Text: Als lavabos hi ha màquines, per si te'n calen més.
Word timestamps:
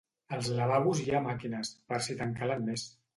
Als 0.35 0.47
lavabos 0.59 1.01
hi 1.03 1.13
ha 1.17 1.21
màquines, 1.25 1.71
per 1.91 1.99
si 2.07 2.17
te'n 2.23 2.33
calen 2.41 2.65
més. 2.71 2.87